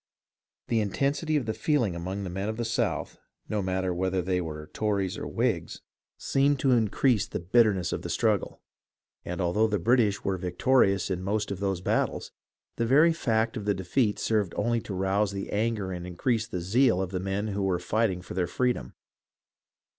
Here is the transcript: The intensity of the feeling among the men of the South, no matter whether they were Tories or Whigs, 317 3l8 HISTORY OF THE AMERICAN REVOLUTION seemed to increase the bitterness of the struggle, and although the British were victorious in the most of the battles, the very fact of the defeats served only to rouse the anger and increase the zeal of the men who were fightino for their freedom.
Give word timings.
The 0.69 0.79
intensity 0.81 1.35
of 1.37 1.45
the 1.45 1.53
feeling 1.53 1.95
among 1.95 2.23
the 2.23 2.31
men 2.31 2.49
of 2.49 2.57
the 2.57 2.65
South, 2.65 3.19
no 3.47 3.61
matter 3.61 3.93
whether 3.93 4.19
they 4.19 4.41
were 4.41 4.71
Tories 4.73 5.15
or 5.15 5.27
Whigs, 5.27 5.81
317 6.17 6.17
3l8 6.17 6.17
HISTORY 6.17 6.25
OF 6.25 6.25
THE 6.25 6.27
AMERICAN 6.27 6.27
REVOLUTION 6.27 6.27
seemed 6.33 6.59
to 6.59 6.71
increase 6.71 7.27
the 7.27 7.39
bitterness 7.39 7.93
of 7.93 8.01
the 8.01 8.09
struggle, 8.09 8.61
and 9.23 9.41
although 9.41 9.67
the 9.67 9.77
British 9.77 10.23
were 10.23 10.37
victorious 10.39 11.11
in 11.11 11.19
the 11.19 11.25
most 11.25 11.51
of 11.51 11.59
the 11.59 11.79
battles, 11.85 12.31
the 12.77 12.87
very 12.87 13.13
fact 13.13 13.55
of 13.55 13.65
the 13.65 13.75
defeats 13.75 14.23
served 14.23 14.55
only 14.57 14.81
to 14.81 14.95
rouse 14.95 15.33
the 15.33 15.51
anger 15.51 15.91
and 15.91 16.07
increase 16.07 16.47
the 16.47 16.61
zeal 16.61 16.99
of 16.99 17.11
the 17.11 17.19
men 17.19 17.49
who 17.49 17.61
were 17.61 17.77
fightino 17.77 18.23
for 18.23 18.33
their 18.33 18.47
freedom. 18.47 18.95